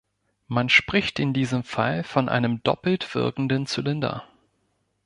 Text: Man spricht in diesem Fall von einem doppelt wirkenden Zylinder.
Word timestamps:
Man 0.47 0.67
spricht 0.69 1.19
in 1.19 1.31
diesem 1.31 1.61
Fall 1.63 2.03
von 2.03 2.27
einem 2.27 2.63
doppelt 2.63 3.13
wirkenden 3.13 3.67
Zylinder. 3.67 4.27